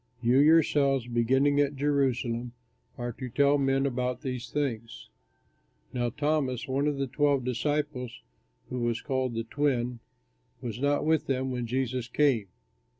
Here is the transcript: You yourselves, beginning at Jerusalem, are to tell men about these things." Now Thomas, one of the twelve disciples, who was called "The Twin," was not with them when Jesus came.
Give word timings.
You 0.19 0.39
yourselves, 0.39 1.05
beginning 1.05 1.59
at 1.59 1.75
Jerusalem, 1.75 2.53
are 2.97 3.11
to 3.13 3.29
tell 3.29 3.59
men 3.59 3.85
about 3.85 4.21
these 4.21 4.49
things." 4.49 5.09
Now 5.93 6.09
Thomas, 6.09 6.67
one 6.67 6.87
of 6.87 6.97
the 6.97 7.05
twelve 7.05 7.45
disciples, 7.45 8.21
who 8.69 8.79
was 8.79 8.99
called 8.99 9.35
"The 9.35 9.43
Twin," 9.43 9.99
was 10.59 10.79
not 10.81 11.05
with 11.05 11.27
them 11.27 11.51
when 11.51 11.67
Jesus 11.67 12.07
came. 12.07 12.47